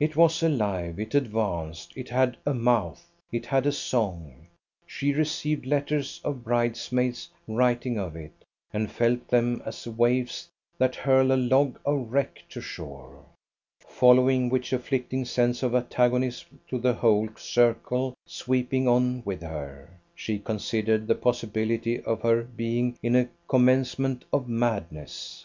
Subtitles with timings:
[0.00, 4.46] It was alive, it advanced, it had a mouth, it had a song.
[4.86, 8.32] She received letters of bridesmaids writing of it,
[8.72, 13.22] and felt them as waves that hurl a log of wreck to shore.
[13.80, 20.38] Following which afflicting sense of antagonism to the whole circle sweeping on with her, she
[20.38, 25.44] considered the possibility of her being in a commencement of madness.